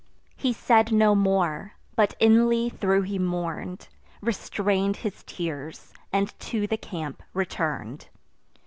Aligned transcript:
He 0.35 0.51
said 0.51 0.91
no 0.91 1.13
more, 1.13 1.73
but, 1.95 2.15
inly 2.19 2.69
thro' 2.71 3.03
he 3.03 3.19
mourn'd, 3.19 3.87
Restrained 4.19 4.97
his 5.05 5.23
tears, 5.27 5.93
and 6.11 6.33
to 6.39 6.65
the 6.65 6.75
camp 6.75 7.21
return'd. 7.35 8.07